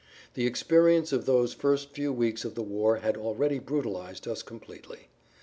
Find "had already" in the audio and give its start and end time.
2.95-3.59